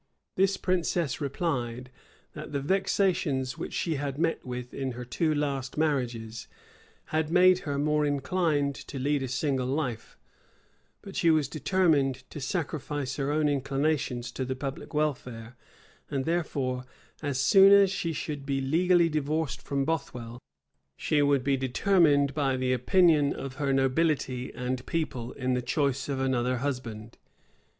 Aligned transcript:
This 0.35 0.57
princess 0.57 1.21
replied, 1.21 1.91
that 2.33 2.51
the 2.53 2.59
vexations 2.59 3.59
which 3.59 3.73
she 3.73 3.97
had 3.97 4.17
met 4.17 4.43
with 4.43 4.73
in 4.73 4.93
her 4.93 5.05
two 5.05 5.31
last 5.31 5.77
marriages, 5.77 6.47
had 7.13 7.29
made 7.29 7.59
her 7.59 7.77
more 7.77 8.03
inclined 8.03 8.73
to 8.73 8.97
lead 8.97 9.21
a 9.21 9.27
single 9.27 9.67
life; 9.67 10.17
but 11.03 11.15
she 11.15 11.29
was 11.29 11.47
determined 11.47 12.23
to 12.31 12.41
sacrifice 12.41 13.17
her 13.17 13.31
own 13.31 13.47
inclinations 13.47 14.31
to 14.31 14.43
the 14.43 14.55
public 14.55 14.91
welfare: 14.95 15.55
and 16.09 16.25
therefore, 16.25 16.83
as 17.21 17.39
soon 17.39 17.71
as 17.71 17.91
she 17.91 18.11
should 18.11 18.43
be 18.43 18.59
legally 18.59 19.07
divorced 19.07 19.61
from 19.61 19.85
Bothwell, 19.85 20.39
she 20.97 21.21
would 21.21 21.43
be 21.43 21.55
determined 21.57 22.33
by 22.33 22.57
the 22.57 22.73
opinion 22.73 23.33
of 23.35 23.57
her 23.57 23.71
nobility 23.71 24.51
and 24.55 24.83
people 24.87 25.31
in 25.33 25.53
the 25.53 25.61
choice 25.61 26.09
of 26.09 26.19
another 26.19 26.57
husband. 26.57 27.19